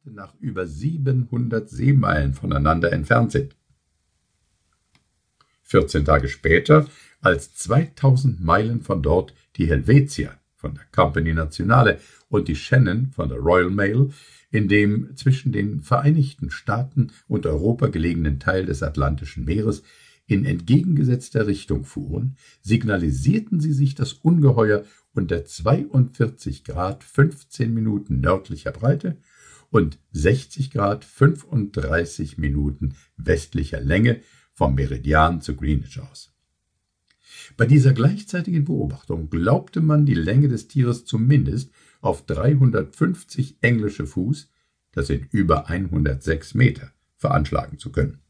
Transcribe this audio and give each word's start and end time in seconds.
Orte 0.00 0.14
nach 0.14 0.34
über 0.40 0.66
700 0.66 1.68
Seemeilen 1.68 2.32
voneinander 2.32 2.92
entfernt 2.92 3.32
sind. 3.32 3.56
14 5.62 6.04
Tage 6.04 6.28
später, 6.28 6.88
als 7.20 7.54
2000 7.54 8.40
Meilen 8.42 8.80
von 8.80 9.02
dort 9.02 9.34
die 9.56 9.68
Helvetia 9.68 10.32
von 10.56 10.74
der 10.74 10.84
Company 10.92 11.32
Nationale 11.32 12.00
und 12.28 12.48
die 12.48 12.56
Shannon 12.56 13.10
von 13.12 13.28
der 13.28 13.38
Royal 13.38 13.70
Mail 13.70 14.10
in 14.50 14.68
dem 14.68 15.14
zwischen 15.16 15.52
den 15.52 15.82
Vereinigten 15.82 16.50
Staaten 16.50 17.12
und 17.28 17.46
Europa 17.46 17.86
gelegenen 17.88 18.40
Teil 18.40 18.66
des 18.66 18.82
Atlantischen 18.82 19.44
Meeres 19.44 19.82
in 20.26 20.44
entgegengesetzter 20.44 21.46
Richtung 21.46 21.84
fuhren, 21.84 22.36
signalisierten 22.62 23.60
sie 23.60 23.72
sich 23.72 23.94
das 23.94 24.12
Ungeheuer 24.14 24.84
unter 25.12 25.44
42 25.44 26.64
Grad 26.64 27.04
15 27.04 27.72
Minuten 27.72 28.20
nördlicher 28.20 28.72
Breite 28.72 29.16
und 29.70 29.98
60 30.12 30.70
Grad 30.70 31.04
35 31.04 32.38
Minuten 32.38 32.96
westlicher 33.16 33.80
Länge 33.80 34.20
vom 34.52 34.74
Meridian 34.74 35.40
zu 35.40 35.56
Greenwich 35.56 36.00
aus. 36.00 36.32
Bei 37.56 37.66
dieser 37.66 37.92
gleichzeitigen 37.92 38.64
Beobachtung 38.64 39.30
glaubte 39.30 39.80
man 39.80 40.04
die 40.04 40.14
Länge 40.14 40.48
des 40.48 40.68
Tieres 40.68 41.04
zumindest 41.04 41.70
auf 42.00 42.26
350 42.26 43.58
englische 43.60 44.06
Fuß, 44.06 44.50
das 44.92 45.06
sind 45.06 45.32
über 45.32 45.68
106 45.68 46.54
Meter, 46.54 46.92
veranschlagen 47.16 47.78
zu 47.78 47.92
können. 47.92 48.20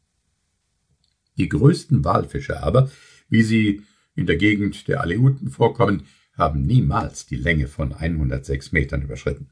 Die 1.37 1.49
größten 1.49 2.03
Walfische 2.03 2.61
aber, 2.61 2.91
wie 3.29 3.43
sie 3.43 3.81
in 4.15 4.27
der 4.27 4.37
Gegend 4.37 4.87
der 4.87 5.01
Aleuten 5.01 5.49
vorkommen, 5.49 6.03
haben 6.33 6.61
niemals 6.61 7.25
die 7.25 7.35
Länge 7.35 7.67
von 7.67 7.93
106 7.93 8.71
Metern 8.71 9.01
überschritten. 9.01 9.49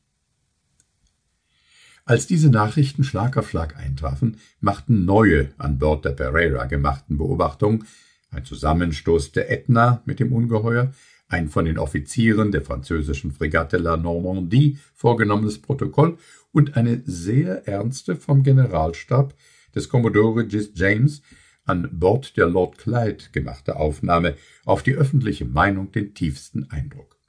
Als 2.09 2.25
diese 2.25 2.49
Nachrichten 2.49 3.03
Schlag 3.03 3.37
auf 3.37 3.51
Schlag 3.51 3.77
eintrafen, 3.77 4.37
machten 4.61 5.05
neue 5.05 5.51
an 5.59 5.77
Bord 5.77 6.05
der 6.05 6.13
Pereira 6.13 6.65
gemachten 6.65 7.19
Beobachtungen, 7.19 7.85
ein 8.31 8.43
Zusammenstoß 8.43 9.31
der 9.31 9.51
Ätna 9.51 10.01
mit 10.05 10.19
dem 10.19 10.33
Ungeheuer, 10.33 10.91
ein 11.27 11.49
von 11.49 11.65
den 11.65 11.77
Offizieren 11.77 12.51
der 12.51 12.63
französischen 12.63 13.31
Fregatte 13.31 13.77
La 13.77 13.95
Normandie 13.95 14.79
vorgenommenes 14.95 15.61
Protokoll 15.61 16.17
und 16.51 16.75
eine 16.75 17.03
sehr 17.05 17.67
ernste 17.67 18.15
vom 18.15 18.41
Generalstab 18.41 19.35
des 19.75 19.87
Commodore 19.87 20.47
Gis 20.47 20.71
James 20.73 21.21
an 21.65 21.89
Bord 21.91 22.35
der 22.37 22.47
Lord 22.47 22.79
Clyde 22.79 23.25
gemachte 23.33 23.75
Aufnahme 23.75 24.33
auf 24.65 24.81
die 24.81 24.95
öffentliche 24.95 25.45
Meinung 25.45 25.91
den 25.91 26.15
tiefsten 26.15 26.71
Eindruck. 26.71 27.19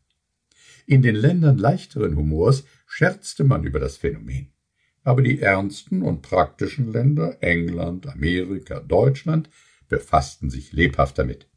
In 0.86 1.02
den 1.02 1.16
Ländern 1.16 1.58
leichteren 1.58 2.16
Humors 2.16 2.64
scherzte 2.86 3.44
man 3.44 3.64
über 3.64 3.78
das 3.78 3.98
Phänomen, 3.98 4.54
aber 5.02 5.22
die 5.22 5.40
ernsten 5.40 6.02
und 6.02 6.22
praktischen 6.22 6.92
Länder 6.92 7.38
England, 7.42 8.06
Amerika, 8.06 8.80
Deutschland 8.80 9.48
befassten 9.88 10.50
sich 10.50 10.72
lebhaft 10.72 11.18
damit. 11.18 11.48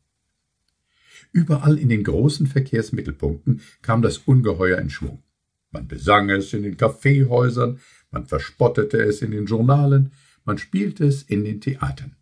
Überall 1.32 1.80
in 1.80 1.90
den 1.90 2.04
großen 2.04 2.48
Verkehrsmittelpunkten 2.48 3.62
kam 3.82 4.02
das 4.02 4.20
Ungeheuer 4.20 4.78
in 4.78 4.90
Schwung. 4.90 5.24
Man 5.72 5.88
besang 5.88 6.30
es 6.30 6.54
in 6.54 6.64
den 6.64 6.78
Kaffeehäusern, 6.78 7.80
man 8.12 8.28
verspottete 8.28 9.02
es 9.02 9.22
in 9.22 9.32
den 9.32 9.46
Journalen, 9.46 10.12
man 10.46 10.58
spielte 10.60 11.06
es 11.06 11.24
in 11.24 11.44
den 11.44 11.62
Theatern. 11.62 12.16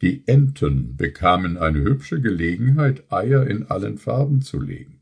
Die 0.00 0.26
Enten 0.26 0.96
bekamen 0.96 1.56
eine 1.58 1.80
hübsche 1.80 2.20
Gelegenheit, 2.20 3.10
Eier 3.12 3.46
in 3.46 3.66
allen 3.66 3.98
Farben 3.98 4.42
zu 4.42 4.60
legen. 4.60 4.95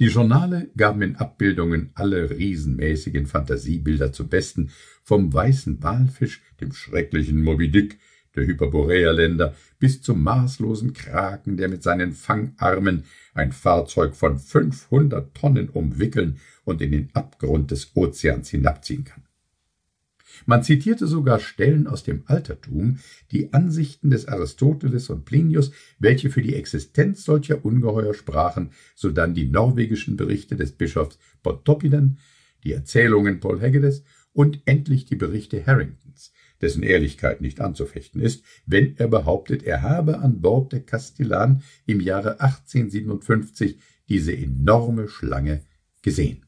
Die 0.00 0.06
Journale 0.06 0.70
gaben 0.76 1.02
in 1.02 1.16
Abbildungen 1.16 1.90
alle 1.94 2.30
riesenmäßigen 2.30 3.26
Fantasiebilder 3.26 4.12
zu 4.12 4.28
besten, 4.28 4.70
vom 5.02 5.32
weißen 5.32 5.82
Walfisch, 5.82 6.40
dem 6.60 6.72
schrecklichen 6.72 7.42
Moby 7.42 7.68
Dick, 7.68 7.98
der 8.36 8.46
Hyperboreerländer, 8.46 9.56
bis 9.80 10.00
zum 10.00 10.22
maßlosen 10.22 10.92
Kraken, 10.92 11.56
der 11.56 11.68
mit 11.68 11.82
seinen 11.82 12.12
Fangarmen 12.12 13.04
ein 13.34 13.50
Fahrzeug 13.50 14.14
von 14.14 14.38
500 14.38 15.34
Tonnen 15.34 15.68
umwickeln 15.68 16.38
und 16.64 16.80
in 16.80 16.92
den 16.92 17.10
Abgrund 17.14 17.72
des 17.72 17.96
Ozeans 17.96 18.50
hinabziehen 18.50 19.02
kann. 19.02 19.24
Man 20.46 20.62
zitierte 20.62 21.06
sogar 21.06 21.40
Stellen 21.40 21.86
aus 21.86 22.02
dem 22.02 22.22
Altertum, 22.26 22.98
die 23.30 23.52
Ansichten 23.52 24.10
des 24.10 24.26
Aristoteles 24.26 25.10
und 25.10 25.24
Plinius, 25.24 25.72
welche 25.98 26.30
für 26.30 26.42
die 26.42 26.54
Existenz 26.54 27.24
solcher 27.24 27.64
Ungeheuer 27.64 28.14
sprachen, 28.14 28.70
sodann 28.94 29.34
die 29.34 29.48
norwegischen 29.48 30.16
Berichte 30.16 30.56
des 30.56 30.72
Bischofs 30.72 31.18
Pontoppidan, 31.42 32.18
die 32.64 32.72
Erzählungen 32.72 33.40
Paul 33.40 33.60
Heggedes 33.60 34.02
und 34.32 34.60
endlich 34.66 35.04
die 35.04 35.16
Berichte 35.16 35.64
Harringtons, 35.64 36.32
dessen 36.60 36.82
Ehrlichkeit 36.82 37.40
nicht 37.40 37.60
anzufechten 37.60 38.20
ist, 38.20 38.44
wenn 38.66 38.96
er 38.96 39.08
behauptet, 39.08 39.62
er 39.62 39.82
habe 39.82 40.18
an 40.18 40.40
Bord 40.40 40.72
der 40.72 40.80
Castellan 40.80 41.62
im 41.86 42.00
Jahre 42.00 42.40
1857 42.40 43.78
diese 44.08 44.36
enorme 44.36 45.08
Schlange 45.08 45.62
gesehen. 46.02 46.47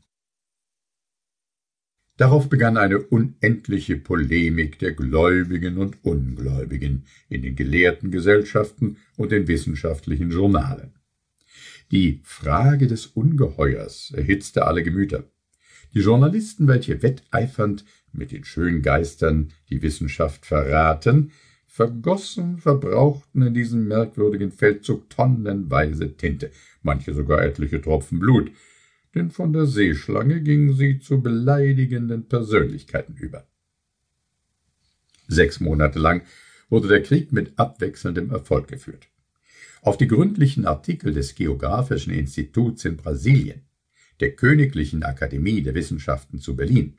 Darauf 2.20 2.50
begann 2.50 2.76
eine 2.76 2.98
unendliche 2.98 3.96
Polemik 3.96 4.78
der 4.78 4.92
Gläubigen 4.92 5.78
und 5.78 6.04
Ungläubigen 6.04 7.06
in 7.30 7.40
den 7.40 7.56
gelehrten 7.56 8.10
Gesellschaften 8.10 8.98
und 9.16 9.32
den 9.32 9.48
wissenschaftlichen 9.48 10.30
Journalen. 10.30 10.92
Die 11.90 12.20
Frage 12.22 12.88
des 12.88 13.06
Ungeheuers 13.06 14.12
erhitzte 14.14 14.66
alle 14.66 14.82
Gemüter. 14.82 15.24
Die 15.94 16.00
Journalisten, 16.00 16.68
welche 16.68 17.02
wetteifernd 17.02 17.86
mit 18.12 18.32
den 18.32 18.44
schönen 18.44 18.82
Geistern 18.82 19.48
die 19.70 19.80
Wissenschaft 19.80 20.44
verraten, 20.44 21.32
vergossen, 21.66 22.58
verbrauchten 22.58 23.40
in 23.40 23.54
diesem 23.54 23.88
merkwürdigen 23.88 24.52
Feldzug 24.52 25.08
tonnenweise 25.08 26.14
Tinte, 26.18 26.50
manche 26.82 27.14
sogar 27.14 27.42
etliche 27.42 27.80
Tropfen 27.80 28.18
Blut, 28.18 28.50
denn 29.14 29.30
von 29.30 29.52
der 29.52 29.66
Seeschlange 29.66 30.40
gingen 30.40 30.74
sie 30.74 30.98
zu 30.98 31.20
beleidigenden 31.20 32.28
Persönlichkeiten 32.28 33.16
über. 33.16 33.46
Sechs 35.26 35.60
Monate 35.60 35.98
lang 35.98 36.22
wurde 36.68 36.88
der 36.88 37.02
Krieg 37.02 37.32
mit 37.32 37.58
abwechselndem 37.58 38.30
Erfolg 38.30 38.68
geführt. 38.68 39.08
Auf 39.82 39.96
die 39.96 40.08
gründlichen 40.08 40.66
Artikel 40.66 41.12
des 41.12 41.34
Geographischen 41.34 42.12
Instituts 42.12 42.84
in 42.84 42.96
Brasilien, 42.96 43.62
der 44.20 44.32
Königlichen 44.32 45.02
Akademie 45.02 45.62
der 45.62 45.74
Wissenschaften 45.74 46.38
zu 46.38 46.54
Berlin, 46.54 46.98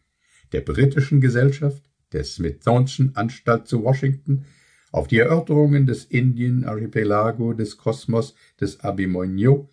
der 0.51 0.61
Britischen 0.61 1.21
Gesellschaft, 1.21 1.83
der 2.11 2.23
Smithsonian 2.23 3.11
Anstalt 3.15 3.67
zu 3.67 3.83
Washington, 3.83 4.45
auf 4.91 5.07
die 5.07 5.19
Erörterungen 5.19 5.85
des 5.85 6.05
Indien-Archipelago 6.05 7.53
des 7.53 7.77
Kosmos 7.77 8.35
des 8.59 8.81
Abimonio, 8.81 9.69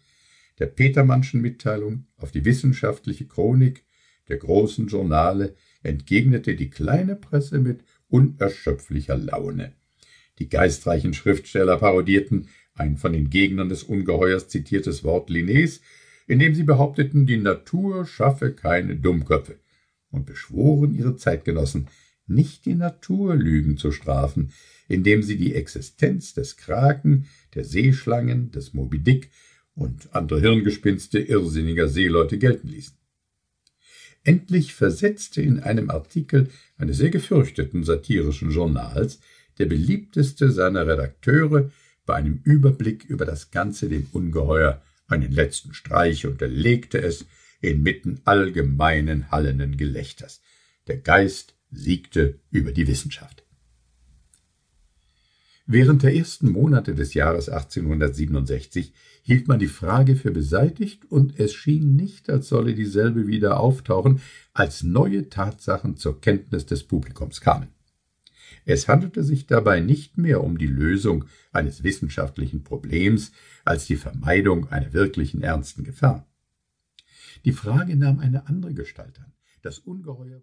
der 0.58 0.66
Petermannschen 0.66 1.40
Mitteilung, 1.40 2.06
auf 2.16 2.32
die 2.32 2.44
wissenschaftliche 2.44 3.26
Chronik 3.26 3.84
der 4.28 4.36
großen 4.36 4.88
Journale 4.88 5.54
entgegnete 5.82 6.54
die 6.54 6.70
kleine 6.70 7.16
Presse 7.16 7.58
mit 7.58 7.84
unerschöpflicher 8.08 9.16
Laune. 9.16 9.72
Die 10.38 10.48
geistreichen 10.48 11.14
Schriftsteller 11.14 11.78
parodierten 11.78 12.48
ein 12.74 12.96
von 12.96 13.12
den 13.12 13.30
Gegnern 13.30 13.68
des 13.68 13.82
Ungeheuers 13.82 14.48
zitiertes 14.48 15.02
Wort 15.02 15.30
Linnés, 15.30 15.80
in 16.26 16.38
dem 16.38 16.54
sie 16.54 16.62
behaupteten, 16.62 17.26
die 17.26 17.38
Natur 17.38 18.06
schaffe 18.06 18.52
keine 18.52 18.96
Dummköpfe, 18.96 19.58
und 20.10 20.26
beschworen 20.26 20.94
ihre 20.94 21.16
Zeitgenossen, 21.16 21.88
nicht 22.26 22.66
die 22.66 22.74
Naturlügen 22.74 23.78
zu 23.78 23.90
strafen, 23.90 24.52
indem 24.86 25.22
sie 25.22 25.36
die 25.36 25.54
Existenz 25.54 26.34
des 26.34 26.56
Kraken, 26.56 27.26
der 27.54 27.64
Seeschlangen, 27.64 28.50
des 28.52 28.74
Moby 28.74 28.98
Dick 28.98 29.30
und 29.78 30.14
andere 30.14 30.40
Hirngespinste 30.40 31.18
irrsinniger 31.20 31.88
Seeleute 31.88 32.38
gelten 32.38 32.68
ließen. 32.68 32.96
Endlich 34.24 34.74
versetzte 34.74 35.40
in 35.40 35.60
einem 35.60 35.90
Artikel 35.90 36.48
eines 36.76 36.98
sehr 36.98 37.10
gefürchteten 37.10 37.84
satirischen 37.84 38.50
Journals 38.50 39.20
der 39.58 39.66
beliebteste 39.66 40.50
seiner 40.50 40.86
Redakteure 40.86 41.70
bei 42.04 42.14
einem 42.14 42.40
Überblick 42.44 43.04
über 43.04 43.24
das 43.24 43.50
Ganze 43.50 43.88
dem 43.88 44.06
Ungeheuer 44.12 44.82
einen 45.06 45.32
letzten 45.32 45.72
Streich 45.72 46.26
und 46.26 46.42
erlegte 46.42 47.00
es 47.00 47.26
inmitten 47.60 48.20
allgemeinen 48.24 49.30
hallenden 49.30 49.76
Gelächters. 49.76 50.40
Der 50.86 50.98
Geist 50.98 51.54
siegte 51.70 52.38
über 52.50 52.72
die 52.72 52.86
Wissenschaft. 52.86 53.44
Während 55.70 56.02
der 56.02 56.14
ersten 56.14 56.50
Monate 56.50 56.94
des 56.94 57.12
Jahres 57.12 57.50
1867 57.50 58.94
hielt 59.20 59.48
man 59.48 59.58
die 59.58 59.66
Frage 59.66 60.16
für 60.16 60.30
beseitigt, 60.30 61.04
und 61.10 61.38
es 61.38 61.52
schien 61.52 61.94
nicht, 61.94 62.30
als 62.30 62.48
solle 62.48 62.74
dieselbe 62.74 63.26
wieder 63.26 63.60
auftauchen, 63.60 64.22
als 64.54 64.82
neue 64.82 65.28
Tatsachen 65.28 65.98
zur 65.98 66.22
Kenntnis 66.22 66.64
des 66.64 66.84
Publikums 66.84 67.42
kamen. 67.42 67.68
Es 68.64 68.88
handelte 68.88 69.22
sich 69.22 69.46
dabei 69.46 69.80
nicht 69.80 70.16
mehr 70.16 70.42
um 70.42 70.56
die 70.56 70.66
Lösung 70.66 71.26
eines 71.52 71.82
wissenschaftlichen 71.82 72.64
Problems 72.64 73.32
als 73.66 73.84
die 73.84 73.96
Vermeidung 73.96 74.70
einer 74.70 74.94
wirklichen 74.94 75.42
ernsten 75.42 75.84
Gefahr. 75.84 76.26
Die 77.44 77.52
Frage 77.52 77.94
nahm 77.94 78.20
eine 78.20 78.48
andere 78.48 78.72
Gestalt 78.72 79.18
an. 79.18 79.34
Das 79.60 79.80
Ungeheuer 79.80 80.36